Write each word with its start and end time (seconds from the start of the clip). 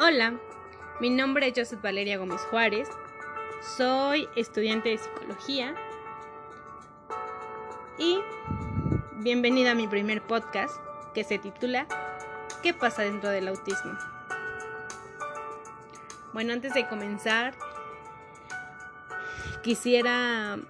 Hola, 0.00 0.38
mi 1.00 1.10
nombre 1.10 1.48
es 1.48 1.54
Joseph 1.56 1.82
Valeria 1.82 2.18
Gómez 2.18 2.40
Juárez, 2.50 2.88
soy 3.60 4.28
estudiante 4.36 4.90
de 4.90 4.98
psicología 4.98 5.74
y 7.98 8.20
bienvenida 9.16 9.72
a 9.72 9.74
mi 9.74 9.88
primer 9.88 10.22
podcast 10.22 10.76
que 11.14 11.24
se 11.24 11.38
titula 11.38 11.88
¿Qué 12.62 12.72
pasa 12.72 13.02
dentro 13.02 13.30
del 13.30 13.48
autismo? 13.48 13.98
Bueno, 16.32 16.52
antes 16.52 16.74
de 16.74 16.86
comenzar, 16.86 17.56
quisiera 19.64 20.60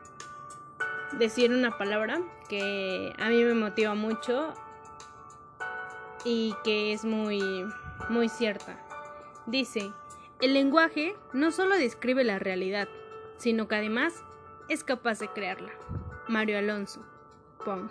decir 1.18 1.52
una 1.52 1.76
palabra 1.76 2.22
que 2.48 3.12
a 3.18 3.28
mí 3.28 3.44
me 3.44 3.52
motiva 3.52 3.94
mucho 3.94 4.54
y 6.24 6.54
que 6.64 6.94
es 6.94 7.04
muy, 7.04 7.66
muy 8.08 8.30
cierta. 8.30 8.87
Dice, 9.48 9.90
el 10.42 10.52
lenguaje 10.52 11.16
no 11.32 11.52
solo 11.52 11.78
describe 11.78 12.22
la 12.22 12.38
realidad, 12.38 12.86
sino 13.38 13.66
que 13.66 13.76
además 13.76 14.22
es 14.68 14.84
capaz 14.84 15.20
de 15.20 15.28
crearla. 15.28 15.72
Mario 16.28 16.58
Alonso, 16.58 17.02
Pong. 17.64 17.90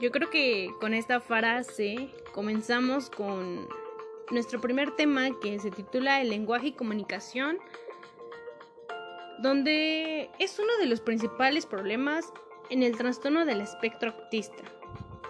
Yo 0.00 0.12
creo 0.12 0.30
que 0.30 0.70
con 0.78 0.94
esta 0.94 1.18
frase 1.18 2.14
comenzamos 2.32 3.10
con 3.10 3.68
nuestro 4.30 4.60
primer 4.60 4.94
tema 4.94 5.28
que 5.40 5.58
se 5.58 5.72
titula 5.72 6.20
El 6.20 6.30
lenguaje 6.30 6.68
y 6.68 6.72
comunicación, 6.72 7.58
donde 9.40 10.30
es 10.38 10.56
uno 10.60 10.76
de 10.78 10.86
los 10.86 11.00
principales 11.00 11.66
problemas 11.66 12.32
en 12.70 12.84
el 12.84 12.96
trastorno 12.96 13.44
del 13.44 13.60
espectro 13.60 14.12
autista, 14.12 14.62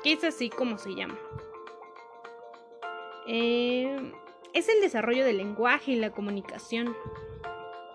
que 0.04 0.12
es 0.12 0.24
así 0.24 0.50
como 0.50 0.76
se 0.76 0.94
llama. 0.94 1.18
Eh, 3.30 4.12
es 4.54 4.70
el 4.70 4.80
desarrollo 4.80 5.24
del 5.24 5.36
lenguaje 5.36 5.92
y 5.92 5.96
la 5.96 6.10
comunicación. 6.10 6.96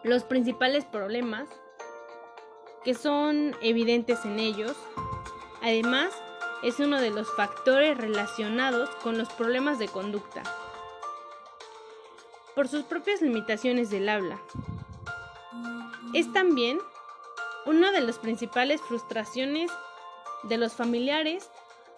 Los 0.04 0.24
principales 0.24 0.86
problemas 0.86 1.50
que 2.84 2.94
son 2.94 3.56
evidentes 3.62 4.24
en 4.26 4.40
ellos. 4.40 4.78
Además, 5.64 6.14
es 6.62 6.80
uno 6.80 7.02
de 7.02 7.10
los 7.10 7.34
factores 7.36 7.98
relacionados 7.98 8.90
con 8.98 9.18
los 9.18 9.30
problemas 9.34 9.80
de 9.80 9.88
conducta. 9.88 10.44
Por 12.54 12.68
sus 12.68 12.84
propias 12.84 13.22
limitaciones 13.22 13.90
del 13.90 14.10
habla. 14.10 14.40
Es 16.14 16.32
también 16.32 16.80
una 17.66 17.92
de 17.92 18.02
las 18.02 18.20
principales 18.20 18.82
frustraciones 18.82 19.72
de 20.44 20.58
los 20.58 20.74
familiares 20.74 21.50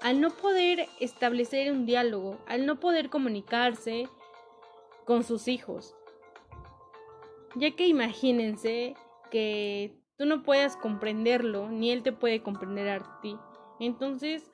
al 0.05 0.21
no 0.21 0.29
poder 0.29 0.87
establecer 0.99 1.71
un 1.71 1.87
diálogo, 1.87 2.37
al 2.45 2.67
no 2.67 2.79
poder 2.79 3.09
comunicarse 3.09 4.07
con 5.03 5.23
sus 5.23 5.47
hijos. 5.47 5.95
Ya 7.55 7.75
que 7.75 7.87
imagínense 7.87 8.95
que 9.31 9.97
tú 10.15 10.27
no 10.27 10.43
puedas 10.43 10.77
comprenderlo, 10.77 11.69
ni 11.69 11.89
él 11.89 12.03
te 12.03 12.11
puede 12.11 12.43
comprender 12.43 12.87
a 12.87 13.19
ti. 13.21 13.35
Entonces, 13.79 14.51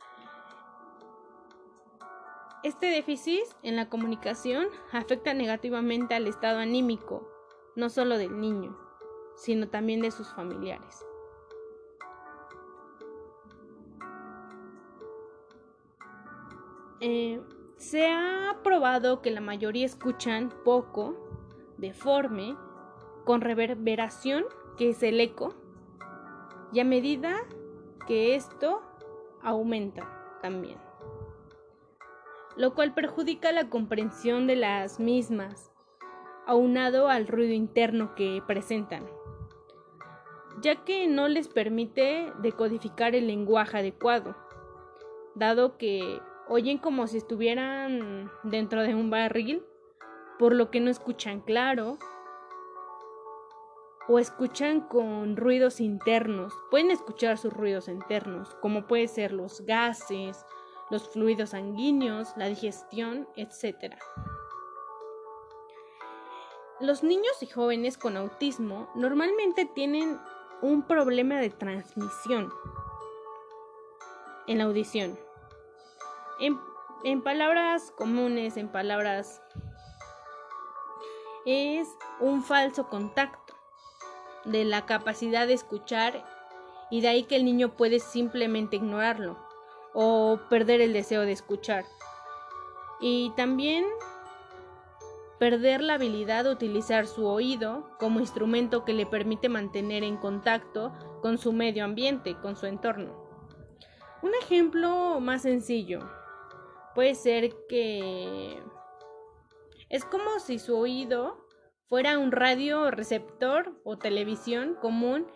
este 2.64 2.86
déficit 2.86 3.44
en 3.62 3.76
la 3.76 3.90
comunicación 3.90 4.68
afecta 4.94 5.34
negativamente 5.34 6.16
al 6.16 6.28
estado 6.28 6.60
anímico, 6.60 7.28
no 7.76 7.90
solo 7.90 8.18
del 8.18 8.40
niño, 8.40 8.80
sino 9.36 9.68
también 9.68 10.00
de 10.00 10.12
sus 10.12 10.34
familiares. 10.34 11.06
Eh, 17.04 17.42
se 17.78 18.08
ha 18.08 18.60
probado 18.64 19.24
que 19.24 19.32
la 19.32 19.42
mayoría 19.42 19.88
escuchan 19.88 20.54
poco, 20.64 21.16
deforme, 21.78 22.56
con 23.26 23.42
reverberación, 23.42 24.46
que 24.78 24.92
es 24.92 25.02
el 25.02 25.20
eco, 25.20 25.56
y 26.72 26.80
a 26.80 26.84
medida 26.84 27.38
que 28.08 28.36
esto 28.36 28.84
aumenta 29.42 30.08
también, 30.44 30.78
lo 32.56 32.76
cual 32.76 32.94
perjudica 32.94 33.52
la 33.52 33.68
comprensión 33.68 34.46
de 34.46 34.58
las 34.58 35.00
mismas, 35.00 35.72
aunado 36.46 37.08
al 37.08 37.28
ruido 37.28 37.54
interno 37.54 38.14
que 38.14 38.44
presentan, 38.46 39.08
ya 40.62 40.84
que 40.84 41.08
no 41.08 41.28
les 41.28 41.48
permite 41.48 42.32
decodificar 42.44 43.16
el 43.16 43.26
lenguaje 43.26 43.80
adecuado, 43.80 44.36
dado 45.34 45.78
que 45.80 46.22
oyen 46.52 46.80
como 46.80 47.08
si 47.08 47.18
estuvieran 47.18 48.30
dentro 48.44 48.82
de 48.82 48.94
un 48.94 49.10
barril, 49.10 49.66
por 50.38 50.54
lo 50.54 50.70
que 50.70 50.82
no 50.82 50.92
escuchan 50.92 51.40
claro 51.40 51.98
o 54.10 54.20
escuchan 54.20 54.82
con 54.82 55.38
ruidos 55.38 55.80
internos. 55.80 56.54
Pueden 56.70 56.92
escuchar 56.92 57.38
sus 57.38 57.54
ruidos 57.54 57.88
internos, 57.88 58.54
como 58.56 58.86
pueden 58.86 59.08
ser 59.08 59.32
los 59.32 59.62
gases, 59.62 60.46
los 60.90 61.08
fluidos 61.08 61.52
sanguíneos, 61.52 62.34
la 62.36 62.48
digestión, 62.48 63.30
etc. 63.38 63.96
Los 66.82 67.02
niños 67.02 67.42
y 67.42 67.46
jóvenes 67.46 67.98
con 67.98 68.18
autismo 68.18 68.90
normalmente 68.94 69.66
tienen 69.66 70.20
un 70.62 70.84
problema 70.84 71.40
de 71.40 71.50
transmisión 71.50 72.52
en 74.48 74.58
la 74.58 74.66
audición 74.66 75.18
en, 76.42 77.22
palabras 77.22 77.94
comunes, 77.96 78.58
en 78.58 78.68
palabras... 78.70 79.42
Es 81.44 81.88
un 82.20 82.44
falso 82.44 82.88
contacto 82.88 83.56
de 84.46 84.64
la 84.64 84.86
capacidad 84.86 85.48
de 85.48 85.54
escuchar 85.54 86.24
y 86.92 87.02
de 87.02 87.08
ahí 87.08 87.24
que 87.24 87.36
el 87.36 87.46
niño 87.46 87.76
puede 87.76 88.00
simplemente 88.00 88.76
ignorarlo 88.76 89.40
o 89.96 90.40
perder 90.52 90.82
el 90.82 90.94
deseo 90.94 91.22
de 91.22 91.32
escuchar. 91.32 91.86
Y 93.00 93.32
también 93.36 93.86
perder 95.40 95.82
la 95.82 95.96
habilidad 95.96 96.44
de 96.44 96.52
utilizar 96.52 97.08
su 97.08 97.26
oído 97.26 97.90
como 97.98 98.20
instrumento 98.20 98.86
que 98.86 98.94
le 98.94 99.08
permite 99.08 99.50
mantener 99.50 100.04
en 100.04 100.18
contacto 100.18 100.94
con 101.24 101.40
su 101.40 101.54
medio 101.54 101.84
ambiente, 101.86 102.36
con 102.40 102.56
su 102.56 102.68
entorno. 102.68 103.16
Un 104.22 104.36
ejemplo 104.36 105.20
más 105.20 105.42
sencillo 105.42 106.21
puede 106.94 107.16
ser 107.16 107.54
que 107.68 108.62
es 109.90 110.06
como 110.06 110.40
si 110.40 110.60
su 110.60 110.78
oído 110.78 111.38
fuera 111.88 112.18
un 112.18 112.32
radio 112.32 112.92
receptor 112.92 113.74
o 113.84 113.98
televisión 113.98 114.76
común 114.82 115.28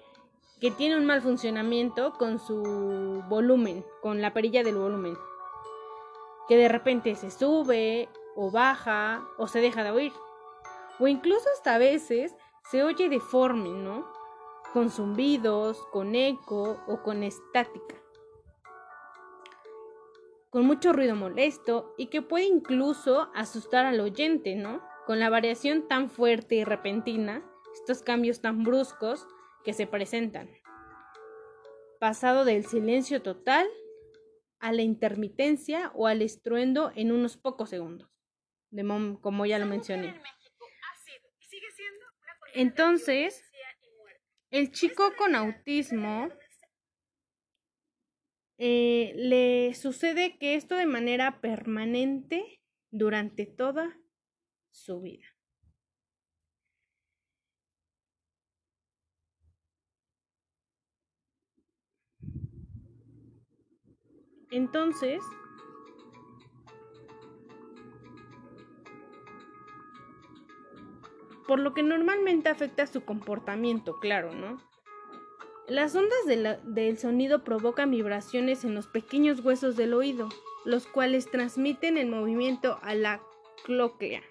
que 0.61 0.71
tiene 0.71 0.97
un 0.97 1.05
mal 1.05 1.21
funcionamiento 1.21 2.13
con 2.13 2.39
su 2.39 3.23
volumen, 3.27 3.85
con 4.01 4.21
la 4.21 4.33
perilla 4.33 4.63
del 4.63 4.75
volumen, 4.75 5.17
que 6.47 6.55
de 6.55 6.69
repente 6.69 7.15
se 7.15 7.29
sube 7.29 8.07
o 8.35 8.51
baja 8.51 9.27
o 9.37 9.47
se 9.47 9.59
deja 9.59 9.83
de 9.83 9.91
oír, 9.91 10.13
o 10.99 11.07
incluso 11.07 11.45
hasta 11.53 11.75
a 11.75 11.77
veces 11.77 12.33
se 12.71 12.83
oye 12.83 13.09
deforme, 13.09 13.69
¿no? 13.69 14.07
Con 14.71 14.89
zumbidos, 14.89 15.85
con 15.91 16.15
eco 16.15 16.79
o 16.87 17.03
con 17.03 17.23
estática 17.23 18.04
con 20.55 20.67
mucho 20.67 20.93
ruido 20.93 21.17
molesto 21.17 21.93
y 21.97 22.07
que 22.07 22.21
puede 22.21 22.45
incluso 22.45 23.29
asustar 23.35 23.85
al 23.85 23.99
oyente, 23.99 24.55
¿no? 24.55 24.81
Con 25.05 25.19
la 25.19 25.29
variación 25.29 25.89
tan 25.89 26.09
fuerte 26.09 26.55
y 26.55 26.63
repentina, 26.63 27.43
estos 27.73 28.01
cambios 28.01 28.39
tan 28.39 28.63
bruscos 28.63 29.27
que 29.65 29.73
se 29.73 29.85
presentan. 29.85 30.49
Pasado 31.99 32.45
del 32.45 32.65
silencio 32.65 33.21
total 33.21 33.67
a 34.59 34.71
la 34.71 34.81
intermitencia 34.81 35.91
o 35.93 36.07
al 36.07 36.21
estruendo 36.21 36.93
en 36.95 37.11
unos 37.11 37.35
pocos 37.35 37.69
segundos, 37.69 38.09
de 38.69 39.19
como 39.19 39.45
ya 39.45 39.59
lo 39.59 39.65
mencioné. 39.65 40.21
Entonces, 42.53 43.43
el 44.51 44.71
chico 44.71 45.11
con 45.17 45.35
autismo 45.35 46.29
eh, 48.57 49.13
le 49.15 49.73
sucede 49.73 50.37
que 50.37 50.55
esto 50.55 50.75
de 50.75 50.85
manera 50.85 51.41
permanente 51.41 52.61
durante 52.91 53.45
toda 53.45 53.97
su 54.71 55.01
vida. 55.01 55.25
Entonces, 64.51 65.21
por 71.47 71.59
lo 71.59 71.73
que 71.73 71.83
normalmente 71.83 72.49
afecta 72.49 72.87
su 72.87 73.03
comportamiento, 73.03 73.99
claro, 73.99 74.33
¿no? 74.33 74.57
Las 75.67 75.95
ondas 75.95 76.61
del 76.63 76.97
sonido 76.99 77.43
provocan 77.43 77.89
vibraciones 77.89 78.63
en 78.63 78.75
los 78.75 78.85
pequeños 78.85 79.39
huesos 79.39 79.75
del 79.75 79.95
oído, 79.95 80.29
los 80.63 80.85
cuales 80.85 81.31
transmiten 81.31 81.97
el 81.97 82.07
movimiento 82.07 82.77
a 82.83 82.93
la 82.93 83.19
clóclea. 83.63 84.21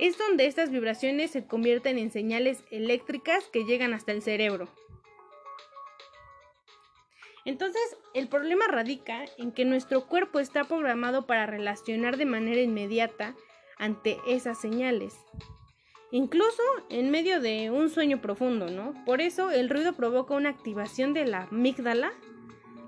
Es 0.00 0.18
donde 0.18 0.46
estas 0.46 0.70
vibraciones 0.70 1.30
se 1.30 1.46
convierten 1.46 1.98
en 1.98 2.10
señales 2.10 2.64
eléctricas 2.72 3.44
que 3.52 3.64
llegan 3.64 3.94
hasta 3.94 4.10
el 4.10 4.22
cerebro. 4.22 4.68
Entonces, 7.44 7.96
el 8.12 8.28
problema 8.28 8.66
radica 8.66 9.24
en 9.38 9.52
que 9.52 9.64
nuestro 9.64 10.08
cuerpo 10.08 10.40
está 10.40 10.64
programado 10.64 11.26
para 11.26 11.46
relacionar 11.46 12.16
de 12.16 12.26
manera 12.26 12.60
inmediata 12.60 13.36
ante 13.78 14.18
esas 14.26 14.60
señales. 14.60 15.14
Incluso 16.12 16.62
en 16.90 17.10
medio 17.10 17.40
de 17.40 17.70
un 17.70 17.88
sueño 17.88 18.20
profundo, 18.20 18.68
¿no? 18.68 18.92
Por 19.06 19.22
eso 19.22 19.50
el 19.50 19.70
ruido 19.70 19.94
provoca 19.94 20.34
una 20.34 20.50
activación 20.50 21.14
de 21.14 21.24
la 21.24 21.44
amígdala, 21.50 22.12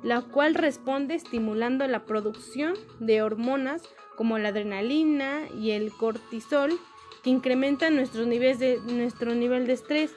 la 0.03 0.21
cual 0.21 0.55
responde 0.55 1.15
estimulando 1.15 1.87
la 1.88 2.05
producción 2.05 2.75
de 3.00 3.23
hormonas 3.23 3.81
como 4.19 4.37
la 4.37 4.50
adrenalina 4.50 5.49
y 5.59 5.71
el 5.71 5.91
cortisol 5.91 6.79
que 7.23 7.31
incrementan 7.31 7.97
de, 7.97 8.81
nuestro 8.85 9.35
nivel 9.35 9.67
de 9.67 9.73
estrés. 9.73 10.15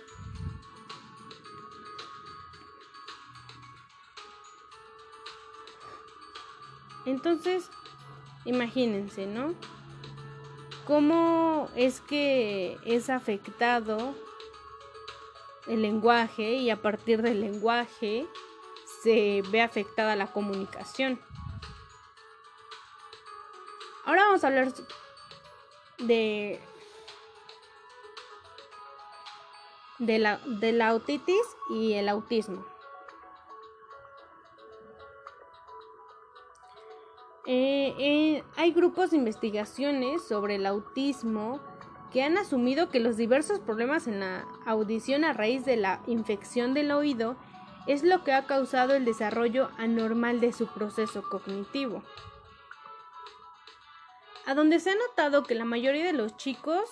Entonces, 7.05 7.69
imagínense, 8.43 9.27
¿no? 9.27 9.55
¿Cómo 10.87 11.69
es 11.75 11.99
que 11.99 12.77
es 12.85 13.09
afectado 13.09 14.15
el 15.67 15.81
lenguaje 15.81 16.53
y 16.53 16.69
a 16.69 16.81
partir 16.81 17.21
del 17.21 17.41
lenguaje 17.41 18.25
se 19.03 19.43
ve 19.51 19.61
afectada 19.61 20.15
la 20.15 20.31
comunicación? 20.31 21.19
Ahora 24.05 24.23
vamos 24.27 24.45
a 24.45 24.47
hablar 24.47 24.71
de 25.97 26.61
de 29.99 30.19
la, 30.19 30.37
de 30.45 30.71
la 30.71 30.87
autitis 30.87 31.57
y 31.69 31.93
el 31.93 32.07
autismo. 32.07 32.65
Eh, 37.49 37.95
eh, 37.97 38.43
hay 38.57 38.73
grupos 38.73 39.11
de 39.11 39.17
investigaciones 39.17 40.21
sobre 40.21 40.55
el 40.55 40.65
autismo 40.65 41.61
que 42.11 42.21
han 42.21 42.37
asumido 42.37 42.89
que 42.89 42.99
los 42.99 43.15
diversos 43.15 43.61
problemas 43.61 44.05
en 44.07 44.19
la 44.19 44.45
audición 44.65 45.23
a 45.23 45.31
raíz 45.31 45.63
de 45.63 45.77
la 45.77 46.01
infección 46.07 46.73
del 46.73 46.91
oído 46.91 47.37
es 47.87 48.03
lo 48.03 48.25
que 48.25 48.33
ha 48.33 48.45
causado 48.47 48.95
el 48.95 49.05
desarrollo 49.05 49.69
anormal 49.77 50.41
de 50.41 50.51
su 50.51 50.67
proceso 50.67 51.23
cognitivo. 51.29 52.03
A 54.45 54.53
donde 54.53 54.81
se 54.81 54.91
ha 54.91 54.95
notado 54.95 55.43
que 55.43 55.55
la 55.55 55.63
mayoría 55.63 56.05
de 56.05 56.11
los 56.11 56.35
chicos 56.35 56.89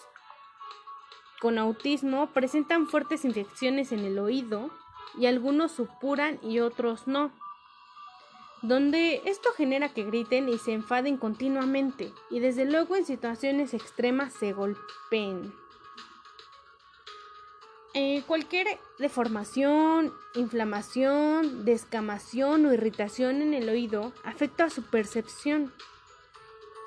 con 1.41 1.57
autismo 1.57 2.27
presentan 2.27 2.87
fuertes 2.87 3.25
infecciones 3.25 3.91
en 3.91 4.05
el 4.05 4.17
oído 4.19 4.69
y 5.17 5.25
algunos 5.25 5.73
supuran 5.73 6.39
y 6.41 6.59
otros 6.59 7.07
no 7.07 7.31
donde 8.67 9.21
esto 9.25 9.50
genera 9.56 9.94
que 9.94 10.03
griten 10.03 10.50
y 10.50 10.57
se 10.57 10.73
enfaden 10.73 11.17
continuamente 11.17 12.12
y 12.29 12.39
desde 12.39 12.65
luego 12.65 12.95
en 12.95 13.06
situaciones 13.06 13.73
extremas 13.73 14.33
se 14.33 14.53
golpeen. 14.53 15.53
Eh, 17.94 18.23
cualquier 18.27 18.67
deformación, 19.00 20.13
inflamación, 20.33 21.63
descamación 21.63 22.65
o 22.65 22.73
irritación 22.73 23.41
en 23.41 23.53
el 23.53 23.69
oído 23.69 24.12
afecta 24.23 24.65
a 24.65 24.69
su 24.69 24.83
percepción. 24.83 25.73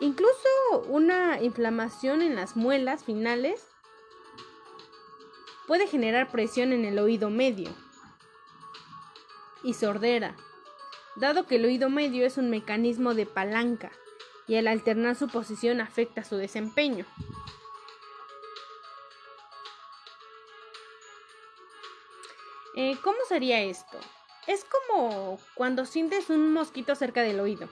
Incluso 0.01 0.49
una 0.89 1.43
inflamación 1.43 2.21
en 2.21 2.37
las 2.37 2.57
muelas 2.57 3.05
finales 3.05 3.67
puede 5.67 5.87
generar 5.87 6.31
presión 6.31 6.73
en 6.73 6.85
el 6.85 6.99
oído 6.99 7.31
medio 7.31 7.71
y 9.63 9.75
sordera 9.75 10.37
dado 11.19 11.47
que 11.47 11.57
el 11.57 11.65
oído 11.65 11.91
medio 11.91 12.25
es 12.25 12.39
un 12.39 12.51
mecanismo 12.51 13.15
de 13.15 13.27
palanca 13.27 13.91
y 14.47 14.57
al 14.57 14.67
alternar 14.67 15.17
su 15.17 15.29
posición 15.29 15.81
afecta 15.81 16.25
su 16.25 16.37
desempeño. 16.37 17.05
Eh, 22.75 22.97
¿Cómo 23.03 23.19
sería 23.29 23.61
esto? 23.61 23.99
Es 24.47 24.65
como 24.65 25.39
cuando 25.55 25.85
sientes 25.85 26.31
un 26.31 26.53
mosquito 26.53 26.95
cerca 26.95 27.23
del 27.23 27.41
oído, 27.41 27.69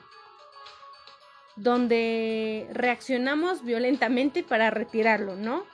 donde 1.54 2.69
reaccionamos 2.72 3.62
violentamente 3.64 4.43
para 4.43 4.70
retirarlo, 4.70 5.37
¿no? 5.37 5.64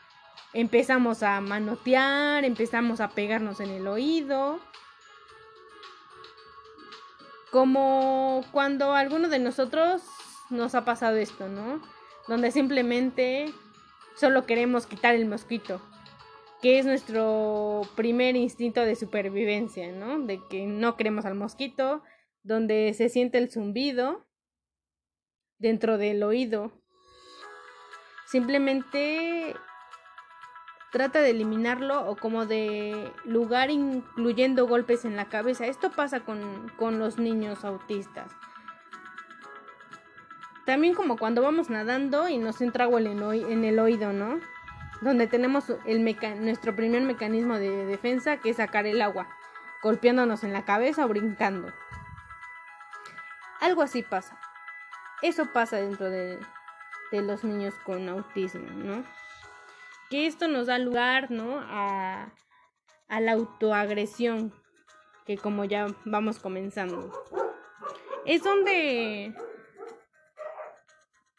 Empezamos 0.52 1.22
a 1.22 1.40
manotear, 1.40 2.44
empezamos 2.44 3.00
a 3.00 3.08
pegarnos 3.08 3.60
en 3.60 3.70
el 3.70 3.88
oído, 3.88 4.60
como 7.52 8.42
cuando 8.50 8.94
alguno 8.94 9.28
de 9.28 9.38
nosotros 9.38 10.02
nos 10.48 10.74
ha 10.74 10.86
pasado 10.86 11.18
esto, 11.18 11.48
¿no? 11.48 11.82
Donde 12.26 12.50
simplemente 12.50 13.52
solo 14.16 14.46
queremos 14.46 14.86
quitar 14.86 15.14
el 15.14 15.26
mosquito, 15.26 15.82
que 16.62 16.78
es 16.78 16.86
nuestro 16.86 17.82
primer 17.94 18.36
instinto 18.36 18.80
de 18.80 18.96
supervivencia, 18.96 19.92
¿no? 19.92 20.18
De 20.20 20.40
que 20.48 20.66
no 20.66 20.96
queremos 20.96 21.26
al 21.26 21.34
mosquito, 21.34 22.02
donde 22.42 22.94
se 22.94 23.10
siente 23.10 23.36
el 23.36 23.50
zumbido 23.50 24.26
dentro 25.58 25.98
del 25.98 26.22
oído. 26.22 26.72
Simplemente 28.28 29.54
trata 30.92 31.20
de 31.22 31.30
eliminarlo 31.30 32.06
o 32.06 32.16
como 32.16 32.44
de 32.44 33.12
lugar 33.24 33.70
incluyendo 33.70 34.68
golpes 34.68 35.04
en 35.06 35.16
la 35.16 35.24
cabeza. 35.24 35.66
Esto 35.66 35.90
pasa 35.90 36.20
con, 36.20 36.70
los 36.98 37.18
niños 37.18 37.64
autistas. 37.64 38.30
También 40.66 40.94
como 40.94 41.16
cuando 41.16 41.42
vamos 41.42 41.70
nadando 41.70 42.28
y 42.28 42.36
nos 42.38 42.60
entra 42.60 42.84
agua 42.84 43.00
en 43.00 43.64
el 43.64 43.78
oído, 43.78 44.12
¿no? 44.12 44.38
Donde 45.00 45.26
tenemos 45.26 45.72
el 45.86 46.04
nuestro 46.40 46.76
primer 46.76 47.02
mecanismo 47.02 47.56
de 47.56 47.86
defensa 47.86 48.36
que 48.36 48.50
es 48.50 48.58
sacar 48.58 48.86
el 48.86 49.00
agua, 49.00 49.28
golpeándonos 49.82 50.44
en 50.44 50.52
la 50.52 50.64
cabeza 50.66 51.06
o 51.06 51.08
brincando. 51.08 51.72
Algo 53.60 53.82
así 53.82 54.02
pasa. 54.02 54.38
Eso 55.22 55.46
pasa 55.52 55.78
dentro 55.78 56.10
de, 56.10 56.38
de 57.10 57.22
los 57.22 57.44
niños 57.44 57.74
con 57.82 58.08
autismo, 58.10 58.68
¿no? 58.70 59.21
Que 60.12 60.26
esto 60.26 60.46
nos 60.46 60.66
da 60.66 60.78
lugar, 60.78 61.30
¿no? 61.30 61.58
A, 61.62 62.34
a 63.08 63.20
la 63.22 63.32
autoagresión, 63.32 64.52
que 65.24 65.38
como 65.38 65.64
ya 65.64 65.86
vamos 66.04 66.38
comenzando. 66.38 67.10
Es 68.26 68.44
donde 68.44 69.34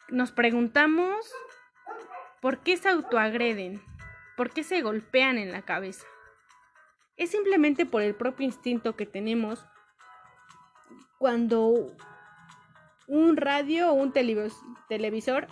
nos 0.08 0.32
preguntamos 0.32 1.32
por 2.42 2.64
qué 2.64 2.76
se 2.76 2.88
autoagreden, 2.88 3.80
por 4.36 4.50
qué 4.50 4.64
se 4.64 4.82
golpean 4.82 5.38
en 5.38 5.52
la 5.52 5.62
cabeza. 5.62 6.04
Es 7.16 7.30
simplemente 7.30 7.86
por 7.86 8.02
el 8.02 8.16
propio 8.16 8.44
instinto 8.44 8.96
que 8.96 9.06
tenemos 9.06 9.64
cuando 11.20 11.94
un 13.06 13.36
radio 13.36 13.90
o 13.90 13.94
un 13.94 14.12
televisor 14.12 15.46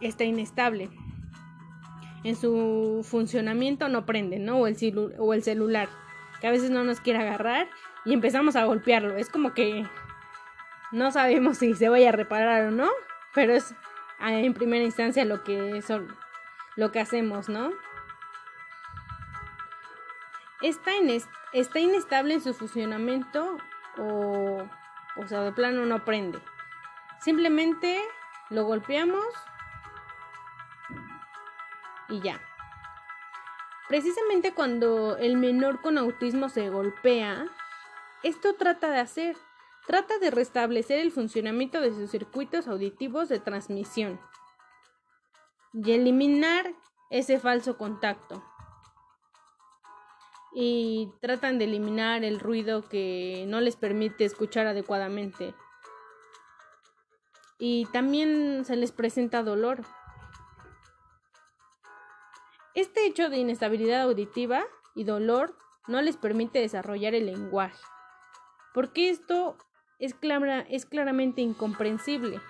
está 0.00 0.24
inestable 0.24 0.90
en 2.24 2.36
su 2.36 3.04
funcionamiento 3.08 3.88
no 3.88 4.06
prende, 4.06 4.38
¿no? 4.38 4.58
O 4.58 4.66
el, 4.66 4.76
o 5.18 5.34
el 5.34 5.42
celular, 5.42 5.88
que 6.40 6.46
a 6.46 6.50
veces 6.50 6.70
no 6.70 6.84
nos 6.84 7.00
quiere 7.00 7.20
agarrar 7.20 7.68
y 8.04 8.12
empezamos 8.12 8.56
a 8.56 8.64
golpearlo. 8.64 9.16
Es 9.16 9.28
como 9.28 9.54
que 9.54 9.86
no 10.90 11.10
sabemos 11.10 11.58
si 11.58 11.74
se 11.74 11.88
vaya 11.88 12.08
a 12.10 12.12
reparar 12.12 12.66
o 12.66 12.70
no, 12.70 12.88
pero 13.34 13.52
es 13.54 13.74
ah, 14.18 14.34
en 14.34 14.54
primera 14.54 14.84
instancia 14.84 15.24
lo 15.24 15.44
que, 15.44 15.82
lo 16.76 16.92
que 16.92 17.00
hacemos, 17.00 17.48
¿no? 17.48 17.70
Está, 20.60 20.90
está 21.52 21.78
inestable 21.78 22.34
en 22.34 22.40
su 22.40 22.52
funcionamiento 22.52 23.58
o, 23.96 24.68
o 25.16 25.28
sea, 25.28 25.42
de 25.42 25.52
plano 25.52 25.86
no 25.86 26.04
prende. 26.04 26.40
Simplemente 27.20 28.00
lo 28.50 28.64
golpeamos 28.64 29.24
y 32.08 32.20
ya. 32.20 32.40
Precisamente 33.88 34.52
cuando 34.52 35.16
el 35.16 35.36
menor 35.36 35.80
con 35.80 35.96
autismo 35.96 36.48
se 36.48 36.68
golpea, 36.68 37.46
esto 38.22 38.54
trata 38.54 38.90
de 38.90 38.98
hacer, 38.98 39.36
trata 39.86 40.18
de 40.18 40.30
restablecer 40.30 40.98
el 40.98 41.10
funcionamiento 41.10 41.80
de 41.80 41.92
sus 41.92 42.10
circuitos 42.10 42.68
auditivos 42.68 43.28
de 43.28 43.40
transmisión 43.40 44.20
y 45.72 45.92
eliminar 45.92 46.74
ese 47.10 47.38
falso 47.38 47.78
contacto. 47.78 48.42
Y 50.52 51.12
tratan 51.20 51.58
de 51.58 51.66
eliminar 51.66 52.24
el 52.24 52.40
ruido 52.40 52.88
que 52.88 53.44
no 53.48 53.60
les 53.60 53.76
permite 53.76 54.24
escuchar 54.24 54.66
adecuadamente. 54.66 55.54
Y 57.58 57.86
también 57.86 58.64
se 58.64 58.76
les 58.76 58.92
presenta 58.92 59.42
dolor 59.42 59.84
Este 62.78 63.06
hecho 63.06 63.28
de 63.28 63.38
inestabilidad 63.38 64.02
auditiva 64.02 64.64
y 64.94 65.02
dolor 65.02 65.58
no 65.88 66.00
les 66.00 66.16
permite 66.16 66.60
desarrollar 66.60 67.12
el 67.12 67.26
lenguaje, 67.26 67.82
porque 68.72 69.10
esto 69.10 69.56
es, 69.98 70.14
es 70.68 70.86
claramente 70.86 71.40
incomprensible 71.40 72.40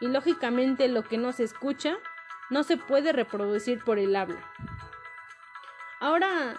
y 0.00 0.06
lógicamente 0.06 0.88
lo 0.88 1.02
que 1.02 1.18
no 1.18 1.32
se 1.32 1.44
escucha 1.44 1.98
no 2.48 2.62
se 2.62 2.78
puede 2.78 3.12
reproducir 3.12 3.84
por 3.84 3.98
el 3.98 4.16
habla. 4.16 4.42
Ahora, 6.00 6.58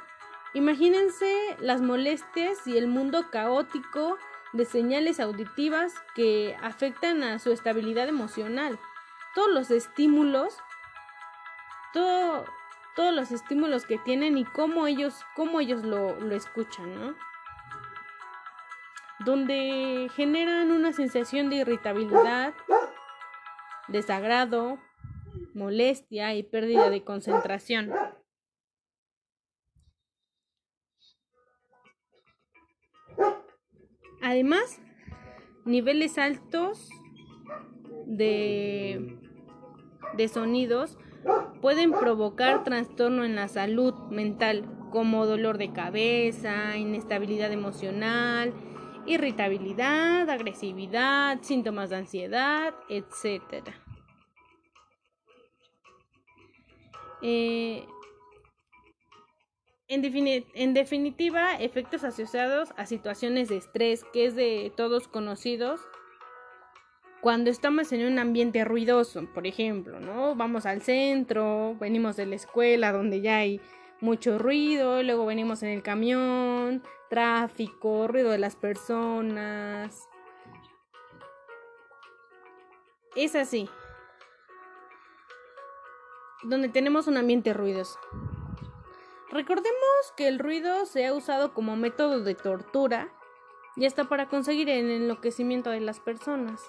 imagínense 0.54 1.58
las 1.58 1.82
molestias 1.82 2.68
y 2.68 2.78
el 2.78 2.86
mundo 2.86 3.32
caótico 3.32 4.20
de 4.54 4.66
señales 4.66 5.20
auditivas 5.20 5.96
que 6.14 6.56
afectan 6.62 7.24
a 7.24 7.40
su 7.40 7.52
estabilidad 7.52 8.08
emocional. 8.08 8.78
Todos 9.34 9.50
los 9.50 9.72
estímulos, 9.72 10.56
todo, 11.92 12.46
todos 12.96 13.14
los 13.14 13.32
estímulos 13.32 13.86
que 13.86 13.98
tienen 13.98 14.38
y 14.38 14.46
cómo 14.46 14.88
ellos, 14.88 15.24
cómo 15.36 15.60
ellos 15.60 15.84
lo, 15.84 16.20
lo 16.20 16.36
escuchan, 16.36 16.96
¿no? 16.96 17.16
Donde 19.26 20.10
generan 20.16 20.72
una 20.72 20.94
sensación 20.94 21.50
de 21.50 21.58
irritabilidad, 21.58 22.54
desagrado, 23.88 24.80
molestia 25.54 26.34
y 26.36 26.44
pérdida 26.44 26.90
de 26.90 27.04
concentración. 27.04 27.92
Además, 34.22 34.82
niveles 35.66 36.18
altos 36.18 36.90
de, 38.06 39.20
de 40.16 40.28
sonidos 40.28 40.98
pueden 41.62 41.92
provocar 41.92 42.64
trastorno 42.64 43.24
en 43.24 43.36
la 43.36 43.48
salud 43.48 43.94
mental 44.10 44.66
como 44.92 45.26
dolor 45.26 45.58
de 45.58 45.74
cabeza, 45.74 46.78
inestabilidad 46.78 47.52
emocional, 47.52 48.54
irritabilidad, 49.06 50.30
agresividad, 50.30 51.42
síntomas 51.42 51.90
de 51.90 51.96
ansiedad, 51.98 52.74
etc. 52.90 53.42
Eh, 57.22 57.86
en, 59.88 60.74
definitiva, 60.74 61.56
efectos 61.56 62.04
asociados 62.04 62.70
a 62.76 62.86
situaciones 62.86 63.50
de 63.50 63.58
estrés, 63.58 64.04
que 64.14 64.26
es 64.26 64.36
de 64.36 64.72
todos 64.76 65.08
conocidos, 65.08 65.82
cuando 67.26 67.50
estamos 67.50 67.92
en 67.92 68.06
un 68.06 68.20
ambiente 68.20 68.64
ruidoso, 68.64 69.26
por 69.34 69.48
ejemplo, 69.48 70.00
¿no? 70.00 70.36
Vamos 70.36 70.68
al 70.68 70.84
centro, 70.84 71.76
venimos 71.80 72.18
de 72.18 72.28
la 72.28 72.36
escuela 72.36 72.92
donde 72.92 73.22
ya 73.22 73.38
hay 73.38 73.60
mucho 74.00 74.38
ruido, 74.38 75.02
luego 75.02 75.26
venimos 75.26 75.64
en 75.64 75.70
el 75.70 75.82
camión, 75.82 76.84
tráfico, 77.10 78.08
ruido 78.08 78.30
de 78.30 78.38
las 78.38 78.56
personas. 78.56 80.08
Es 83.16 83.36
así. 83.36 83.68
Donde 86.44 86.70
tenemos 86.70 87.08
un 87.08 87.18
ambiente 87.18 87.54
ruidoso. 87.54 87.98
Recordemos 89.32 90.14
que 90.16 90.28
el 90.28 90.38
ruido 90.38 90.86
se 90.86 91.08
ha 91.08 91.14
usado 91.16 91.56
como 91.56 91.76
método 91.76 92.20
de 92.20 92.36
tortura 92.36 93.12
y 93.76 93.88
hasta 93.88 94.04
para 94.04 94.30
conseguir 94.30 94.70
el 94.70 94.92
enloquecimiento 94.92 95.72
de 95.72 95.80
las 95.80 96.00
personas. 96.00 96.62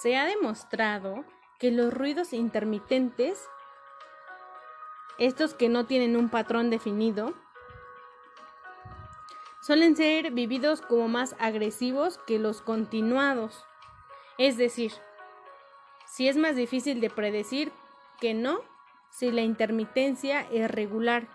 Se 0.00 0.16
ha 0.16 0.24
demostrado 0.24 1.26
que 1.58 1.70
los 1.70 1.92
ruidos 1.92 2.32
intermitentes, 2.32 3.46
estos 5.18 5.52
que 5.52 5.68
no 5.68 5.84
tienen 5.84 6.16
un 6.16 6.30
patrón 6.30 6.70
definido, 6.70 7.34
suelen 9.60 9.96
ser 9.96 10.30
vividos 10.30 10.80
como 10.80 11.08
más 11.08 11.36
agresivos 11.38 12.16
que 12.26 12.38
los 12.38 12.62
continuados. 12.62 13.66
Es 14.38 14.56
decir, 14.56 14.90
si 16.06 16.28
es 16.28 16.38
más 16.38 16.56
difícil 16.56 17.02
de 17.02 17.10
predecir 17.10 17.70
que 18.20 18.32
no 18.32 18.62
si 19.10 19.30
la 19.30 19.42
intermitencia 19.42 20.46
es 20.50 20.70
regular, 20.70 21.28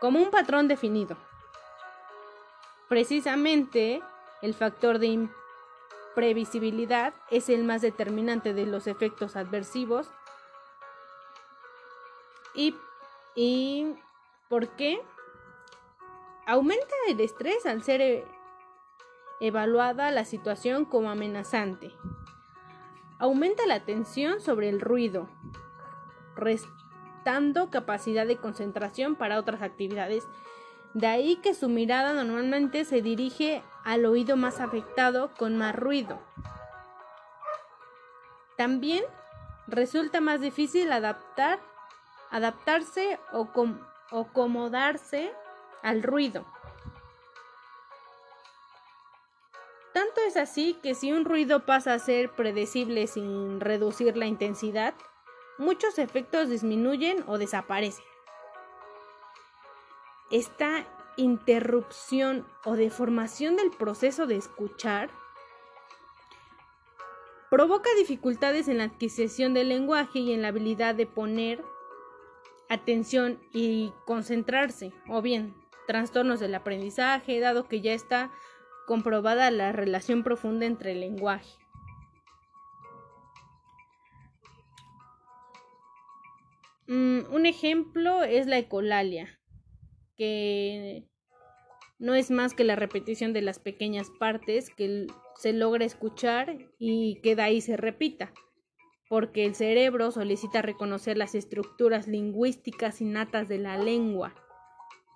como 0.00 0.20
un 0.20 0.30
patrón 0.30 0.68
definido. 0.68 1.16
Precisamente, 2.88 4.00
el 4.42 4.54
factor 4.54 5.00
de 5.00 5.08
imprevisibilidad 6.10 7.14
es 7.30 7.48
el 7.48 7.64
más 7.64 7.82
determinante 7.82 8.52
de 8.52 8.66
los 8.66 8.86
efectos 8.86 9.36
adversivos. 9.36 10.10
¿Y, 12.54 12.74
y 13.34 13.94
por 14.48 14.68
qué? 14.70 15.00
Aumenta 16.46 16.94
el 17.08 17.20
estrés 17.20 17.64
al 17.64 17.82
ser 17.82 18.00
e-, 18.00 18.26
evaluada 19.40 20.10
la 20.10 20.24
situación 20.24 20.84
como 20.84 21.10
amenazante. 21.10 21.92
Aumenta 23.18 23.66
la 23.66 23.84
tensión 23.84 24.40
sobre 24.40 24.68
el 24.68 24.80
ruido, 24.80 25.28
dando 27.24 27.70
capacidad 27.70 28.26
de 28.26 28.38
concentración 28.38 29.14
para 29.14 29.38
otras 29.38 29.62
actividades. 29.62 30.26
De 30.94 31.06
ahí 31.06 31.36
que 31.36 31.54
su 31.54 31.68
mirada 31.68 32.14
normalmente 32.14 32.84
se 32.84 33.00
dirige 33.00 33.62
al 33.84 34.04
oído 34.06 34.36
más 34.36 34.60
afectado 34.60 35.30
con 35.36 35.56
más 35.56 35.74
ruido. 35.74 36.18
También 38.56 39.04
resulta 39.66 40.20
más 40.20 40.40
difícil 40.40 40.92
adaptar, 40.92 41.60
adaptarse 42.30 43.18
o, 43.32 43.48
o 44.10 44.20
acomodarse 44.20 45.32
al 45.82 46.02
ruido. 46.02 46.44
Tanto 49.92 50.20
es 50.26 50.36
así 50.36 50.74
que 50.82 50.94
si 50.94 51.12
un 51.12 51.24
ruido 51.24 51.66
pasa 51.66 51.94
a 51.94 51.98
ser 51.98 52.30
predecible 52.30 53.06
sin 53.06 53.60
reducir 53.60 54.16
la 54.16 54.26
intensidad, 54.26 54.94
muchos 55.58 55.98
efectos 55.98 56.48
disminuyen 56.48 57.24
o 57.26 57.38
desaparecen. 57.38 58.04
Esta 60.30 60.86
interrupción 61.20 62.46
o 62.64 62.74
deformación 62.74 63.56
del 63.56 63.70
proceso 63.70 64.26
de 64.26 64.36
escuchar 64.36 65.10
provoca 67.50 67.90
dificultades 67.98 68.68
en 68.68 68.78
la 68.78 68.84
adquisición 68.84 69.54
del 69.54 69.68
lenguaje 69.68 70.20
y 70.20 70.32
en 70.32 70.42
la 70.42 70.48
habilidad 70.48 70.94
de 70.94 71.06
poner 71.06 71.62
atención 72.68 73.40
y 73.52 73.92
concentrarse, 74.06 74.92
o 75.08 75.20
bien 75.20 75.54
trastornos 75.86 76.38
del 76.38 76.54
aprendizaje, 76.54 77.40
dado 77.40 77.66
que 77.66 77.80
ya 77.80 77.92
está 77.92 78.30
comprobada 78.86 79.50
la 79.50 79.72
relación 79.72 80.22
profunda 80.22 80.66
entre 80.66 80.92
el 80.92 81.00
lenguaje. 81.00 81.50
Mm, 86.86 87.32
un 87.32 87.46
ejemplo 87.46 88.22
es 88.22 88.46
la 88.46 88.58
ecolalia, 88.58 89.40
que 90.16 91.09
no 92.00 92.14
es 92.14 92.30
más 92.30 92.54
que 92.54 92.64
la 92.64 92.76
repetición 92.76 93.34
de 93.34 93.42
las 93.42 93.58
pequeñas 93.58 94.10
partes 94.18 94.70
que 94.70 95.06
se 95.36 95.52
logra 95.52 95.84
escuchar 95.84 96.56
y 96.78 97.20
que 97.20 97.36
de 97.36 97.42
ahí 97.42 97.60
se 97.60 97.76
repita, 97.76 98.32
porque 99.08 99.44
el 99.44 99.54
cerebro 99.54 100.10
solicita 100.10 100.62
reconocer 100.62 101.18
las 101.18 101.34
estructuras 101.34 102.08
lingüísticas 102.08 103.02
innatas 103.02 103.48
de 103.48 103.58
la 103.58 103.76
lengua, 103.76 104.34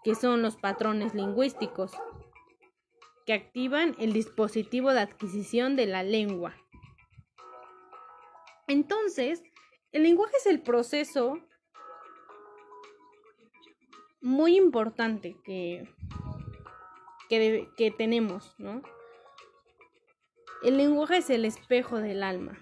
que 0.05 0.14
son 0.14 0.43
los 0.43 0.57
patrones 0.57 1.14
lingüísticos, 1.14 1.93
que 3.25 3.33
activan 3.33 3.97
el 3.99 4.12
dispositivo 4.12 4.93
de 4.93 5.00
adquisición 5.00 5.76
de 5.76 5.87
la 5.87 6.03
lengua. 6.03 6.55
Entonces, 8.69 9.43
el 9.93 10.03
lenguaje 10.03 10.37
es 10.37 10.47
el 10.47 10.61
proceso 10.61 11.38
muy 14.21 14.57
importante 14.57 15.37
que, 15.45 15.88
que, 17.28 17.95
tenemos, 17.97 18.54
¿no? 18.59 18.83
El 20.62 20.76
lenguaje 20.76 21.19
es 21.19 21.31
el 21.31 21.45
espejo 21.45 21.99
del 21.99 22.23
alma, 22.23 22.59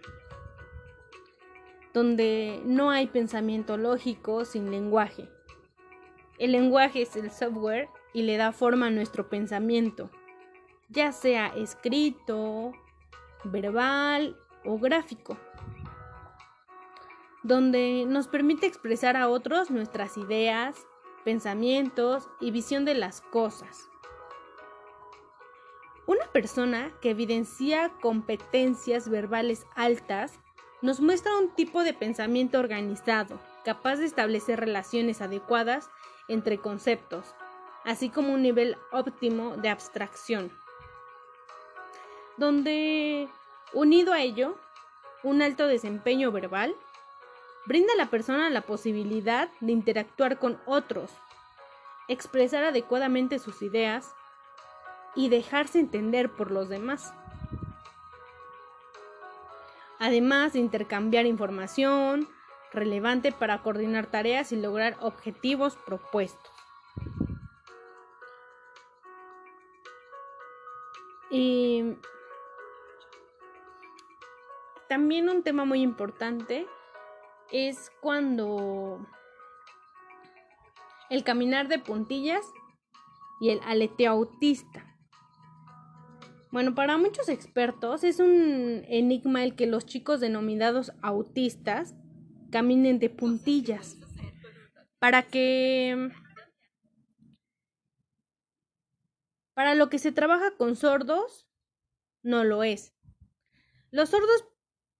donde 1.94 2.60
no 2.64 2.90
hay 2.90 3.06
pensamiento 3.06 3.76
lógico 3.76 4.44
sin 4.44 4.70
lenguaje. 4.70 5.28
El 6.38 6.52
lenguaje 6.52 7.02
es 7.02 7.14
el 7.16 7.30
software 7.30 7.88
y 8.12 8.22
le 8.22 8.36
da 8.36 8.52
forma 8.52 8.86
a 8.86 8.90
nuestro 8.90 9.28
pensamiento, 9.28 10.10
ya 10.88 11.12
sea 11.12 11.48
escrito, 11.48 12.72
verbal 13.44 14.36
o 14.64 14.78
gráfico, 14.78 15.36
donde 17.42 18.04
nos 18.06 18.28
permite 18.28 18.66
expresar 18.66 19.16
a 19.16 19.28
otros 19.28 19.70
nuestras 19.70 20.16
ideas, 20.16 20.86
pensamientos 21.24 22.28
y 22.40 22.50
visión 22.50 22.84
de 22.84 22.94
las 22.94 23.20
cosas. 23.20 23.88
Una 26.06 26.26
persona 26.32 26.92
que 27.00 27.10
evidencia 27.10 27.92
competencias 28.00 29.08
verbales 29.08 29.66
altas 29.76 30.40
nos 30.80 31.00
muestra 31.00 31.36
un 31.38 31.50
tipo 31.54 31.84
de 31.84 31.94
pensamiento 31.94 32.58
organizado, 32.58 33.38
capaz 33.64 33.96
de 33.96 34.06
establecer 34.06 34.58
relaciones 34.58 35.20
adecuadas 35.20 35.88
entre 36.26 36.58
conceptos, 36.58 37.34
así 37.84 38.10
como 38.10 38.34
un 38.34 38.42
nivel 38.42 38.76
óptimo 38.90 39.56
de 39.56 39.68
abstracción, 39.68 40.50
donde, 42.36 43.28
unido 43.72 44.12
a 44.12 44.22
ello, 44.22 44.56
un 45.22 45.40
alto 45.40 45.68
desempeño 45.68 46.32
verbal, 46.32 46.74
brinda 47.66 47.92
a 47.92 47.96
la 47.96 48.10
persona 48.10 48.50
la 48.50 48.62
posibilidad 48.62 49.48
de 49.60 49.70
interactuar 49.70 50.40
con 50.40 50.60
otros, 50.66 51.10
expresar 52.08 52.64
adecuadamente 52.64 53.38
sus 53.38 53.62
ideas 53.62 54.14
y 55.14 55.28
dejarse 55.28 55.80
entender 55.80 56.30
por 56.30 56.50
los 56.50 56.68
demás. 56.68 57.14
Además 59.98 60.54
de 60.54 60.58
intercambiar 60.58 61.26
información 61.26 62.28
relevante 62.72 63.32
para 63.32 63.62
coordinar 63.62 64.06
tareas 64.06 64.52
y 64.52 64.56
lograr 64.56 64.96
objetivos 65.00 65.76
propuestos. 65.76 66.52
Y 71.30 71.96
también 74.88 75.30
un 75.30 75.42
tema 75.42 75.64
muy 75.64 75.80
importante 75.80 76.66
es 77.50 77.90
cuando 78.00 79.06
el 81.08 81.24
caminar 81.24 81.68
de 81.68 81.78
puntillas 81.78 82.44
y 83.40 83.50
el 83.50 83.60
aleteo 83.64 84.12
autista. 84.12 84.91
Bueno, 86.52 86.74
para 86.74 86.98
muchos 86.98 87.30
expertos 87.30 88.04
es 88.04 88.20
un 88.20 88.84
enigma 88.86 89.42
el 89.42 89.56
que 89.56 89.66
los 89.66 89.86
chicos 89.86 90.20
denominados 90.20 90.92
autistas 91.00 91.94
caminen 92.50 92.98
de 92.98 93.08
puntillas. 93.08 93.96
Para 94.98 95.22
que... 95.22 96.10
Para 99.54 99.74
lo 99.74 99.88
que 99.88 99.98
se 99.98 100.12
trabaja 100.12 100.54
con 100.58 100.76
sordos, 100.76 101.48
no 102.22 102.44
lo 102.44 102.62
es. 102.64 102.94
Los 103.90 104.10
sordos 104.10 104.44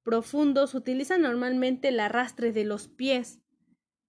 profundos 0.05 0.75
utilizan 0.75 1.21
normalmente 1.21 1.89
el 1.89 2.01
arrastre 2.01 2.53
de 2.53 2.65
los 2.65 2.89
pies 2.89 3.43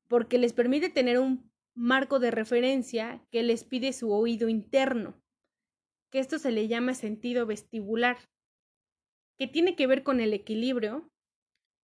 porque 0.08 0.38
les 0.38 0.54
permite 0.54 0.90
tener 0.90 1.20
un 1.20 1.52
marco 1.76 2.20
de 2.20 2.32
referencia 2.32 3.22
que 3.32 3.44
les 3.44 3.66
pide 3.66 3.92
su 3.92 4.14
oído 4.14 4.48
interno, 4.48 5.22
que 6.14 6.20
esto 6.20 6.38
se 6.38 6.52
le 6.52 6.68
llama 6.68 6.94
sentido 6.94 7.48
vestibular, 7.48 8.20
que 9.40 9.48
tiene 9.48 9.76
que 9.76 9.88
ver 9.88 10.04
con 10.04 10.20
el 10.20 10.32
equilibrio, 10.34 11.10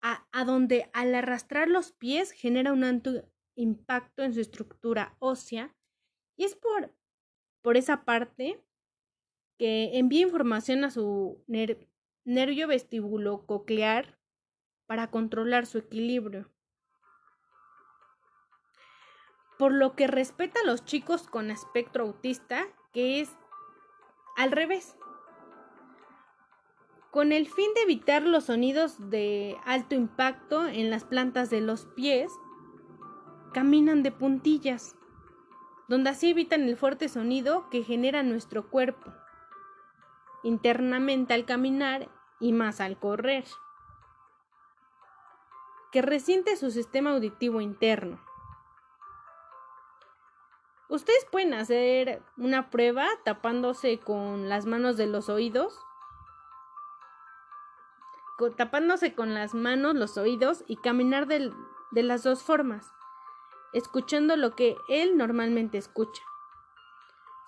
a, 0.02 0.44
donde 0.44 0.90
al 0.92 1.14
arrastrar 1.14 1.66
los 1.66 1.92
pies 1.92 2.32
genera 2.32 2.74
un 2.74 2.84
alto 2.84 3.26
impacto 3.56 4.22
en 4.22 4.34
su 4.34 4.40
estructura 4.40 5.16
ósea 5.18 5.74
y 6.36 6.44
es 6.44 6.54
por, 6.54 6.94
por 7.62 7.78
esa 7.78 8.04
parte 8.04 8.62
que 9.58 9.96
envía 9.98 10.20
información 10.20 10.84
a 10.84 10.90
su 10.90 11.42
nervio 11.46 12.68
vestíbulo 12.68 13.46
coclear 13.46 14.20
para 14.86 15.10
controlar 15.10 15.64
su 15.64 15.78
equilibrio. 15.78 16.52
Por 19.58 19.72
lo 19.72 19.96
que 19.96 20.06
respeta 20.06 20.60
a 20.60 20.66
los 20.66 20.84
chicos 20.84 21.26
con 21.26 21.50
espectro 21.50 22.04
autista, 22.04 22.68
que 22.92 23.20
es 23.20 23.34
al 24.38 24.52
revés. 24.52 24.96
Con 27.10 27.32
el 27.32 27.48
fin 27.48 27.74
de 27.74 27.82
evitar 27.82 28.22
los 28.22 28.44
sonidos 28.44 29.10
de 29.10 29.56
alto 29.64 29.96
impacto 29.96 30.66
en 30.66 30.90
las 30.90 31.04
plantas 31.04 31.50
de 31.50 31.60
los 31.60 31.86
pies, 31.86 32.30
caminan 33.52 34.04
de 34.04 34.12
puntillas, 34.12 34.94
donde 35.88 36.10
así 36.10 36.30
evitan 36.30 36.62
el 36.62 36.76
fuerte 36.76 37.08
sonido 37.08 37.68
que 37.68 37.82
genera 37.82 38.22
nuestro 38.22 38.70
cuerpo 38.70 39.12
internamente 40.44 41.34
al 41.34 41.44
caminar 41.44 42.08
y 42.38 42.52
más 42.52 42.80
al 42.80 42.96
correr, 42.96 43.44
que 45.90 46.00
resiente 46.00 46.56
su 46.56 46.70
sistema 46.70 47.10
auditivo 47.10 47.60
interno. 47.60 48.20
Ustedes 50.88 51.26
pueden 51.30 51.52
hacer 51.52 52.22
una 52.38 52.70
prueba 52.70 53.06
tapándose 53.22 53.98
con 53.98 54.48
las 54.48 54.64
manos 54.64 54.96
de 54.96 55.06
los 55.06 55.28
oídos, 55.28 55.78
tapándose 58.56 59.14
con 59.14 59.34
las 59.34 59.52
manos 59.52 59.94
los 59.94 60.16
oídos 60.16 60.64
y 60.66 60.76
caminar 60.76 61.26
de 61.26 62.02
las 62.02 62.22
dos 62.22 62.42
formas, 62.42 62.90
escuchando 63.74 64.36
lo 64.36 64.56
que 64.56 64.76
él 64.88 65.18
normalmente 65.18 65.76
escucha. 65.76 66.22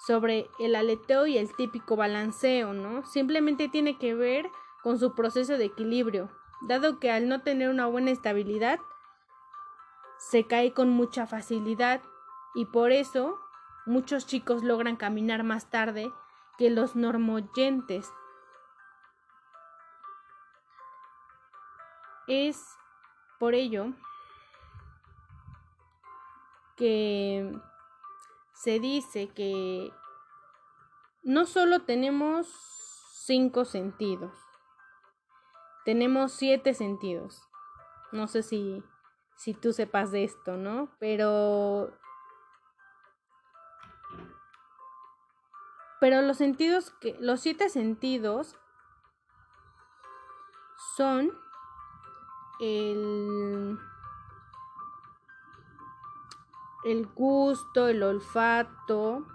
Sobre 0.07 0.51
el 0.59 0.75
aleteo 0.75 1.27
y 1.27 1.39
el 1.39 1.55
típico 1.57 1.97
balanceo, 1.97 2.75
¿no? 2.75 3.07
Simplemente 3.07 3.69
tiene 3.69 3.99
que 3.99 4.15
ver 4.15 4.51
con 4.83 4.99
su 4.99 5.15
proceso 5.15 5.57
de 5.57 5.67
equilibrio, 5.67 6.31
dado 6.61 6.99
que 6.99 7.11
al 7.11 7.27
no 7.29 7.41
tener 7.41 7.71
una 7.71 7.87
buena 7.87 8.11
estabilidad, 8.11 8.81
se 10.19 10.47
cae 10.47 10.75
con 10.75 10.91
mucha 10.91 11.27
facilidad 11.27 12.03
y 12.55 12.67
por 12.67 12.93
eso 12.93 13.39
muchos 13.87 14.27
chicos 14.27 14.63
logran 14.63 14.97
caminar 14.97 15.43
más 15.45 15.71
tarde 15.71 16.11
que 16.59 16.71
los 16.71 16.97
normoyentes. 16.97 18.13
Es 22.27 22.65
por 23.39 23.55
ello 23.55 23.93
que 26.77 27.59
se 28.53 28.79
dice 28.79 29.29
que 29.29 29.93
no 31.23 31.47
solo 31.47 31.83
tenemos 31.83 32.47
cinco 33.27 33.65
sentidos, 33.65 34.33
tenemos 35.85 36.33
siete 36.33 36.75
sentidos. 36.75 37.43
No 38.13 38.27
sé 38.27 38.43
si, 38.43 38.83
si 39.37 39.55
tú 39.55 39.73
sepas 39.73 40.11
de 40.11 40.25
esto, 40.25 40.57
¿no? 40.57 40.91
Pero... 40.99 42.00
Pero 46.01 46.23
los 46.23 46.39
sentidos 46.39 46.91
que... 47.01 47.17
Los 47.21 47.41
siete 47.41 47.69
sentidos 47.69 48.57
son 50.97 51.33
el 52.61 53.79
el 56.85 57.07
gusto, 57.07 57.89
el 57.89 58.03
olfato, 58.03 59.27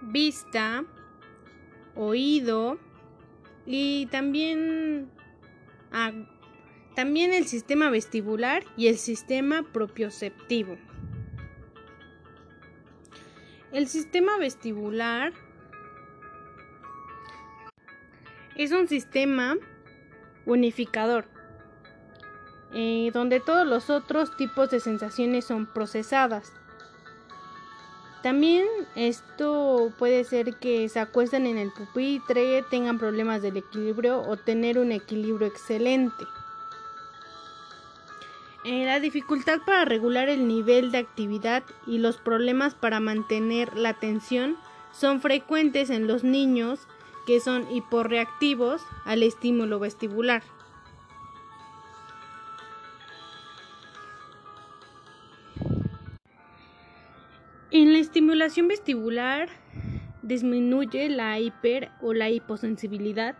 vista, 0.00 0.84
oído 1.94 2.78
y 3.66 4.06
también, 4.06 5.10
ah, 5.92 6.12
también 6.94 7.32
el 7.32 7.46
sistema 7.46 7.90
vestibular 7.90 8.64
y 8.76 8.86
el 8.88 8.96
sistema 8.96 9.64
propioceptivo. 9.72 10.76
El 13.76 13.88
sistema 13.88 14.38
vestibular 14.38 15.34
es 18.54 18.72
un 18.72 18.88
sistema 18.88 19.58
unificador 20.46 21.26
eh, 22.72 23.10
donde 23.12 23.38
todos 23.38 23.66
los 23.66 23.90
otros 23.90 24.34
tipos 24.38 24.70
de 24.70 24.80
sensaciones 24.80 25.44
son 25.44 25.66
procesadas. 25.66 26.54
También 28.22 28.66
esto 28.94 29.92
puede 29.98 30.24
ser 30.24 30.54
que 30.54 30.88
se 30.88 30.98
acuesten 30.98 31.46
en 31.46 31.58
el 31.58 31.70
pupitre, 31.70 32.64
tengan 32.70 32.98
problemas 32.98 33.42
del 33.42 33.58
equilibrio 33.58 34.22
o 34.22 34.38
tener 34.38 34.78
un 34.78 34.90
equilibrio 34.90 35.48
excelente. 35.48 36.24
Eh, 38.68 38.84
la 38.84 38.98
dificultad 38.98 39.60
para 39.64 39.84
regular 39.84 40.28
el 40.28 40.48
nivel 40.48 40.90
de 40.90 40.98
actividad 40.98 41.62
y 41.86 41.98
los 41.98 42.16
problemas 42.16 42.74
para 42.74 42.98
mantener 42.98 43.76
la 43.76 43.90
atención 43.90 44.56
son 44.90 45.20
frecuentes 45.20 45.88
en 45.88 46.08
los 46.08 46.24
niños 46.24 46.80
que 47.28 47.38
son 47.38 47.70
hiporreactivos 47.72 48.82
al 49.04 49.22
estímulo 49.22 49.78
vestibular. 49.78 50.42
En 57.70 57.92
la 57.92 57.98
estimulación 58.00 58.66
vestibular 58.66 59.48
disminuye 60.22 61.08
la 61.08 61.38
hiper 61.38 61.92
o 62.02 62.14
la 62.14 62.30
hiposensibilidad, 62.30 63.36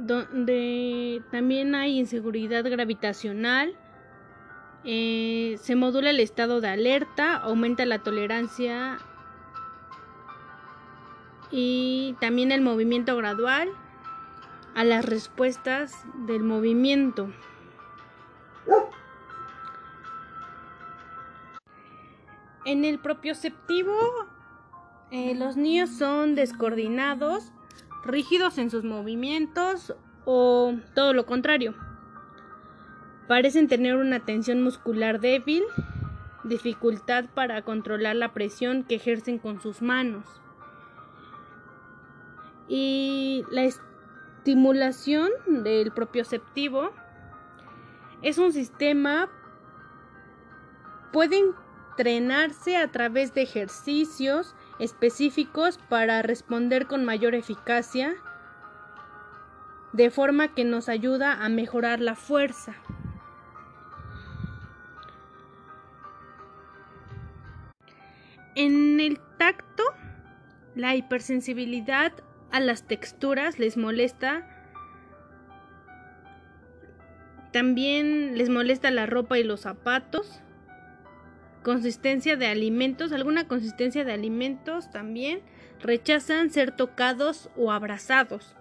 donde 0.00 1.22
también 1.30 1.74
hay 1.74 1.98
inseguridad 1.98 2.64
gravitacional, 2.64 3.76
eh, 4.84 5.56
se 5.60 5.76
modula 5.76 6.10
el 6.10 6.20
estado 6.20 6.60
de 6.60 6.68
alerta, 6.68 7.36
aumenta 7.36 7.84
la 7.84 7.98
tolerancia 7.98 8.98
y 11.50 12.16
también 12.20 12.50
el 12.50 12.62
movimiento 12.62 13.16
gradual, 13.16 13.68
a 14.74 14.84
las 14.84 15.04
respuestas 15.04 16.04
del 16.26 16.42
movimiento. 16.42 17.30
En 22.64 22.84
el 22.84 22.98
propioceptivo, 22.98 23.96
eh, 25.10 25.34
los 25.34 25.56
niños 25.56 25.90
son 25.90 26.34
descoordinados, 26.34 27.52
rígidos 28.04 28.58
en 28.58 28.70
sus 28.70 28.84
movimientos 28.84 29.94
o 30.24 30.74
todo 30.94 31.12
lo 31.12 31.26
contrario. 31.26 31.74
Parecen 33.28 33.68
tener 33.68 33.96
una 33.96 34.20
tensión 34.20 34.62
muscular 34.62 35.20
débil, 35.20 35.64
dificultad 36.44 37.26
para 37.34 37.62
controlar 37.62 38.16
la 38.16 38.32
presión 38.32 38.84
que 38.84 38.96
ejercen 38.96 39.38
con 39.38 39.60
sus 39.60 39.82
manos. 39.82 40.26
Y 42.68 43.44
la 43.50 43.64
estimulación 43.64 45.30
del 45.46 45.92
propioceptivo 45.92 46.90
es 48.22 48.38
un 48.38 48.52
sistema 48.52 49.28
pueden 51.12 51.54
entrenarse 51.90 52.76
a 52.76 52.90
través 52.90 53.34
de 53.34 53.42
ejercicios 53.42 54.54
específicos 54.80 55.78
para 55.88 56.22
responder 56.22 56.86
con 56.86 57.04
mayor 57.04 57.34
eficacia, 57.34 58.14
de 59.92 60.10
forma 60.10 60.54
que 60.54 60.64
nos 60.64 60.88
ayuda 60.88 61.44
a 61.44 61.48
mejorar 61.48 62.00
la 62.00 62.14
fuerza. 62.14 62.74
En 68.54 69.00
el 69.00 69.20
tacto, 69.38 69.82
la 70.74 70.96
hipersensibilidad 70.96 72.12
a 72.50 72.60
las 72.60 72.86
texturas 72.86 73.58
les 73.58 73.76
molesta. 73.76 74.46
También 77.52 78.36
les 78.36 78.48
molesta 78.48 78.90
la 78.90 79.06
ropa 79.06 79.38
y 79.38 79.44
los 79.44 79.60
zapatos 79.60 80.42
consistencia 81.62 82.36
de 82.36 82.46
alimentos, 82.46 83.12
alguna 83.12 83.46
consistencia 83.46 84.04
de 84.04 84.12
alimentos 84.12 84.90
también, 84.90 85.40
rechazan 85.80 86.50
ser 86.50 86.72
tocados 86.72 87.50
o 87.56 87.72
abrazados, 87.72 88.56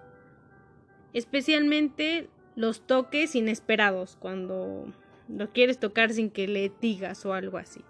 especialmente 1.13 2.29
los 2.55 2.85
toques 2.85 3.35
inesperados, 3.35 4.17
cuando 4.19 4.93
lo 5.29 5.49
quieres 5.51 5.79
tocar 5.79 6.11
sin 6.11 6.29
que 6.29 6.47
le 6.47 6.71
digas 6.81 7.25
o 7.25 7.33
algo 7.33 7.57
así. 7.57 7.81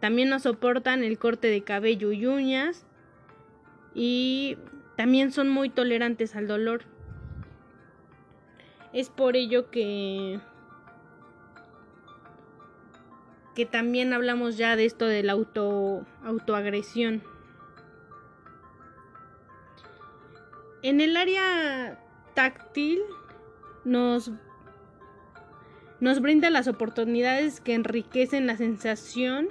También 0.00 0.28
no 0.28 0.40
soportan 0.40 1.04
el 1.04 1.18
corte 1.18 1.48
de 1.48 1.62
cabello 1.62 2.12
y 2.12 2.26
uñas 2.26 2.84
y 3.94 4.58
también 4.96 5.30
son 5.30 5.48
muy 5.48 5.70
tolerantes 5.70 6.34
al 6.34 6.48
dolor. 6.48 6.82
Es 8.92 9.08
por 9.10 9.36
ello 9.36 9.70
que 9.70 10.40
que 13.54 13.66
también 13.66 14.12
hablamos 14.12 14.56
ya 14.56 14.76
de 14.76 14.84
esto 14.84 15.06
de 15.06 15.22
la 15.22 15.32
auto, 15.32 16.06
autoagresión. 16.24 17.22
En 20.82 21.00
el 21.00 21.16
área 21.16 21.98
táctil 22.34 23.00
nos, 23.84 24.32
nos 26.00 26.20
brinda 26.20 26.50
las 26.50 26.66
oportunidades 26.66 27.60
que 27.60 27.74
enriquecen 27.74 28.46
la 28.46 28.56
sensación, 28.56 29.48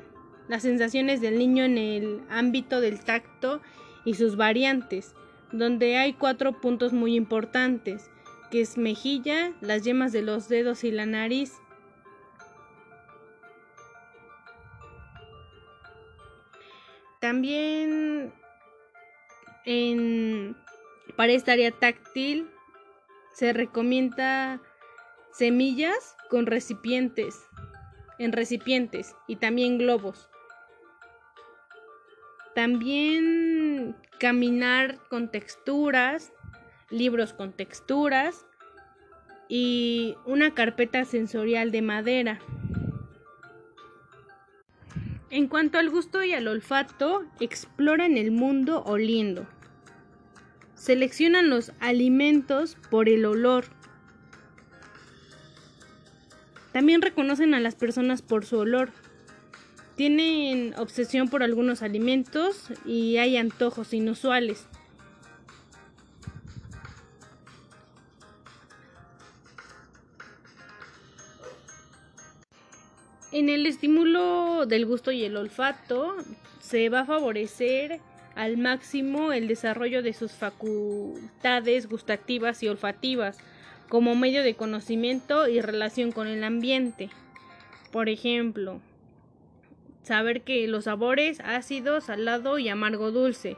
las 0.47 0.63
sensaciones 0.63 1.21
del 1.21 1.37
niño 1.37 1.63
en 1.63 1.77
el 1.77 2.21
ámbito 2.29 2.81
del 2.81 2.99
tacto 2.99 3.61
y 4.03 4.15
sus 4.15 4.35
variantes, 4.35 5.15
donde 5.51 5.97
hay 5.97 6.13
cuatro 6.13 6.59
puntos 6.59 6.91
muy 6.91 7.15
importantes, 7.15 8.09
que 8.49 8.61
es 8.61 8.77
mejilla, 8.77 9.53
las 9.61 9.83
yemas 9.83 10.11
de 10.11 10.23
los 10.23 10.49
dedos 10.49 10.83
y 10.83 10.91
la 10.91 11.05
nariz, 11.05 11.53
También 17.21 18.33
para 21.15 21.31
esta 21.33 21.53
área 21.53 21.71
táctil 21.71 22.49
se 23.33 23.53
recomienda 23.53 24.59
semillas 25.31 26.17
con 26.29 26.47
recipientes, 26.47 27.39
en 28.17 28.31
recipientes 28.31 29.15
y 29.27 29.35
también 29.35 29.77
globos. 29.77 30.29
También 32.55 33.95
caminar 34.19 34.99
con 35.09 35.29
texturas, 35.29 36.33
libros 36.89 37.33
con 37.33 37.53
texturas 37.53 38.45
y 39.47 40.15
una 40.25 40.53
carpeta 40.55 41.05
sensorial 41.05 41.71
de 41.71 41.81
madera. 41.83 42.39
En 45.31 45.47
cuanto 45.47 45.77
al 45.77 45.89
gusto 45.89 46.25
y 46.25 46.33
al 46.33 46.49
olfato, 46.49 47.23
exploran 47.39 48.17
el 48.17 48.31
mundo 48.31 48.83
oliendo. 48.85 49.47
Seleccionan 50.75 51.49
los 51.49 51.71
alimentos 51.79 52.75
por 52.89 53.07
el 53.07 53.23
olor. 53.23 53.63
También 56.73 57.01
reconocen 57.01 57.53
a 57.53 57.61
las 57.61 57.75
personas 57.75 58.21
por 58.21 58.45
su 58.45 58.57
olor. 58.57 58.89
Tienen 59.95 60.73
obsesión 60.77 61.29
por 61.29 61.43
algunos 61.43 61.81
alimentos 61.81 62.67
y 62.85 63.15
hay 63.15 63.37
antojos 63.37 63.93
inusuales. 63.93 64.67
En 73.41 73.49
el 73.49 73.65
estímulo 73.65 74.67
del 74.67 74.85
gusto 74.85 75.11
y 75.11 75.23
el 75.23 75.35
olfato 75.35 76.15
se 76.59 76.89
va 76.89 76.99
a 76.99 77.05
favorecer 77.05 77.99
al 78.35 78.57
máximo 78.57 79.33
el 79.33 79.47
desarrollo 79.47 80.03
de 80.03 80.13
sus 80.13 80.33
facultades 80.33 81.89
gustativas 81.89 82.61
y 82.61 82.67
olfativas 82.67 83.39
como 83.89 84.13
medio 84.13 84.43
de 84.43 84.53
conocimiento 84.53 85.47
y 85.47 85.59
relación 85.59 86.11
con 86.11 86.27
el 86.27 86.43
ambiente. 86.43 87.09
Por 87.91 88.09
ejemplo, 88.09 88.79
saber 90.03 90.43
que 90.43 90.67
los 90.67 90.83
sabores 90.83 91.39
ácido, 91.39 91.99
salado 91.99 92.59
y 92.59 92.69
amargo 92.69 93.09
dulce 93.09 93.57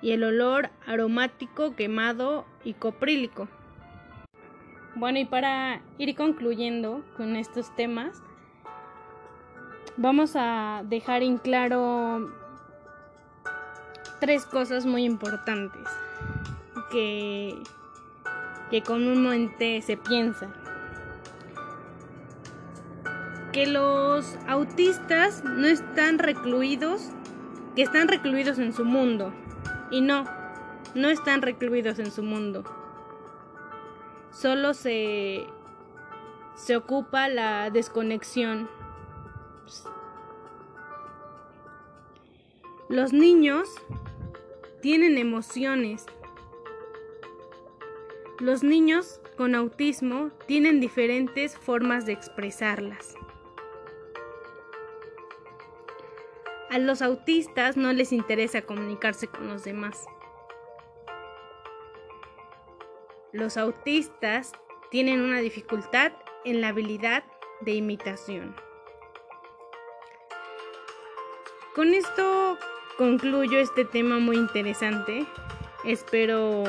y 0.00 0.12
el 0.12 0.24
olor 0.24 0.70
aromático, 0.86 1.76
quemado 1.76 2.46
y 2.64 2.72
coprílico. 2.72 3.50
Bueno, 4.94 5.18
y 5.18 5.26
para 5.26 5.82
ir 5.98 6.14
concluyendo 6.14 7.04
con 7.18 7.36
estos 7.36 7.76
temas, 7.76 8.22
vamos 9.96 10.32
a 10.34 10.82
dejar 10.84 11.22
en 11.22 11.38
claro 11.38 12.30
tres 14.20 14.44
cosas 14.44 14.86
muy 14.86 15.04
importantes 15.04 15.82
que, 16.90 17.62
que 18.70 18.82
comúnmente 18.82 19.80
se 19.82 19.96
piensa. 19.96 20.48
Que 23.52 23.66
los 23.66 24.38
autistas 24.46 25.42
no 25.42 25.66
están 25.66 26.18
recluidos, 26.18 27.10
que 27.74 27.82
están 27.82 28.08
recluidos 28.08 28.58
en 28.58 28.72
su 28.72 28.84
mundo. 28.84 29.32
Y 29.90 30.02
no, 30.02 30.24
no 30.94 31.08
están 31.08 31.42
recluidos 31.42 31.98
en 31.98 32.12
su 32.12 32.22
mundo. 32.22 32.62
Solo 34.30 34.74
se, 34.74 35.46
se 36.54 36.76
ocupa 36.76 37.28
la 37.28 37.70
desconexión 37.70 38.68
Los 42.90 43.12
niños 43.12 43.68
tienen 44.82 45.16
emociones. 45.16 46.06
Los 48.40 48.64
niños 48.64 49.20
con 49.36 49.54
autismo 49.54 50.32
tienen 50.48 50.80
diferentes 50.80 51.56
formas 51.56 52.04
de 52.04 52.14
expresarlas. 52.14 53.14
A 56.68 56.80
los 56.80 57.00
autistas 57.00 57.76
no 57.76 57.92
les 57.92 58.12
interesa 58.12 58.62
comunicarse 58.62 59.28
con 59.28 59.46
los 59.46 59.62
demás. 59.62 60.06
Los 63.30 63.56
autistas 63.56 64.50
tienen 64.90 65.20
una 65.20 65.38
dificultad 65.38 66.10
en 66.44 66.60
la 66.60 66.70
habilidad 66.70 67.22
de 67.60 67.70
imitación. 67.70 68.56
Con 71.76 71.94
esto 71.94 72.58
concluyo 73.00 73.58
este 73.58 73.86
tema 73.86 74.18
muy 74.18 74.36
interesante. 74.36 75.24
Espero 75.84 76.64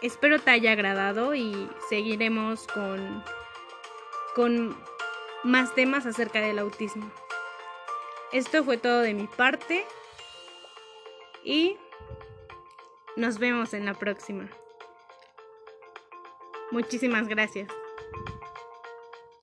espero 0.00 0.40
te 0.40 0.50
haya 0.50 0.72
agradado 0.72 1.32
y 1.36 1.70
seguiremos 1.88 2.66
con 2.66 3.22
con 4.34 4.76
más 5.44 5.72
temas 5.76 6.06
acerca 6.06 6.40
del 6.40 6.58
autismo. 6.58 7.08
Esto 8.32 8.64
fue 8.64 8.78
todo 8.78 9.02
de 9.02 9.14
mi 9.14 9.28
parte 9.28 9.86
y 11.44 11.76
nos 13.14 13.38
vemos 13.38 13.74
en 13.74 13.84
la 13.84 13.94
próxima. 13.94 14.48
Muchísimas 16.72 17.28
gracias. 17.28 17.68